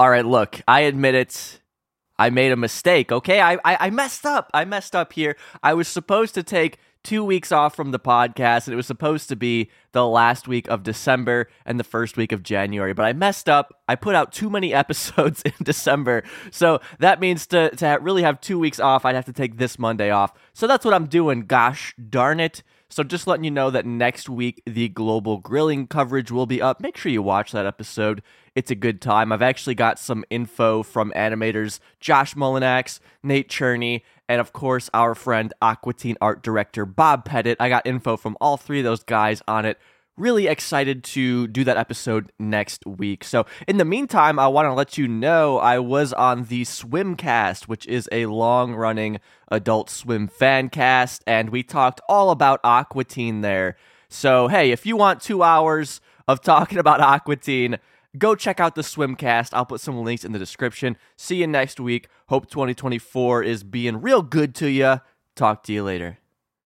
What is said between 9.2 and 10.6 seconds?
to be the last